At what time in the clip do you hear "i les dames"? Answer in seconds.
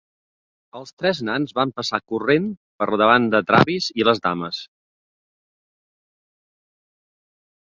4.01-4.63